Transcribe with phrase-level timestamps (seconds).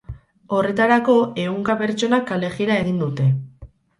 [0.59, 3.31] Horretarako, ehunka pertsonak kalejira egin dute.